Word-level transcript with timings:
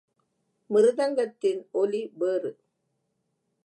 மிருதங்கத்தின் 0.69 1.61
ஒலி 1.71 2.11
வேறு. 2.15 2.51